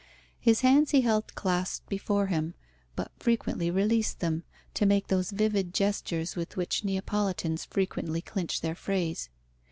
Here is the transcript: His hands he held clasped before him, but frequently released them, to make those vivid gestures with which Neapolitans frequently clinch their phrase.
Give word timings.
His 0.39 0.61
hands 0.61 0.89
he 0.89 1.01
held 1.01 1.35
clasped 1.35 1.87
before 1.87 2.25
him, 2.25 2.55
but 2.95 3.11
frequently 3.19 3.69
released 3.69 4.19
them, 4.19 4.41
to 4.73 4.87
make 4.87 5.09
those 5.09 5.29
vivid 5.29 5.75
gestures 5.75 6.35
with 6.35 6.57
which 6.57 6.83
Neapolitans 6.83 7.65
frequently 7.65 8.19
clinch 8.23 8.61
their 8.61 8.73
phrase. 8.73 9.29